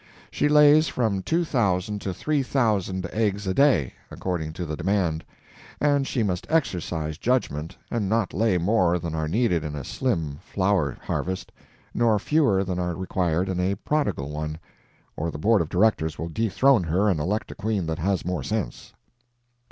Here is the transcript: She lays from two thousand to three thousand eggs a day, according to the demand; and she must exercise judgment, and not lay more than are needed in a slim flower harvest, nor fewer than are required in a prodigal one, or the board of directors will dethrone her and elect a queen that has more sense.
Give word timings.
She 0.31 0.49
lays 0.49 0.87
from 0.87 1.21
two 1.21 1.45
thousand 1.45 2.01
to 2.01 2.11
three 2.11 2.41
thousand 2.41 3.07
eggs 3.13 3.45
a 3.45 3.53
day, 3.53 3.93
according 4.09 4.51
to 4.53 4.65
the 4.65 4.75
demand; 4.75 5.23
and 5.79 6.07
she 6.07 6.23
must 6.23 6.47
exercise 6.49 7.19
judgment, 7.19 7.77
and 7.91 8.09
not 8.09 8.33
lay 8.33 8.57
more 8.57 8.97
than 8.97 9.13
are 9.13 9.27
needed 9.27 9.63
in 9.63 9.75
a 9.75 9.83
slim 9.83 10.39
flower 10.41 10.97
harvest, 11.03 11.51
nor 11.93 12.17
fewer 12.17 12.63
than 12.63 12.79
are 12.79 12.95
required 12.95 13.47
in 13.47 13.59
a 13.59 13.75
prodigal 13.75 14.31
one, 14.31 14.57
or 15.15 15.29
the 15.29 15.37
board 15.37 15.61
of 15.61 15.69
directors 15.69 16.17
will 16.17 16.29
dethrone 16.29 16.85
her 16.85 17.07
and 17.07 17.19
elect 17.19 17.51
a 17.51 17.53
queen 17.53 17.85
that 17.85 17.99
has 17.99 18.25
more 18.25 18.41
sense. 18.41 18.93